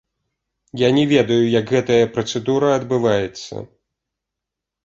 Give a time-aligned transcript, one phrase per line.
[0.81, 3.63] Я не ведаю, як гэтая працэдура адбываецца.